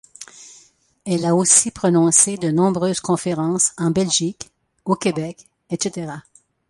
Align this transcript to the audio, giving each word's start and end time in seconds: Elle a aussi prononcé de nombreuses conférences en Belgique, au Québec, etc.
Elle 1.05 1.25
a 1.27 1.35
aussi 1.35 1.69
prononcé 1.69 2.35
de 2.35 2.49
nombreuses 2.49 3.01
conférences 3.01 3.73
en 3.77 3.91
Belgique, 3.91 4.49
au 4.83 4.95
Québec, 4.95 5.45
etc. 5.69 6.13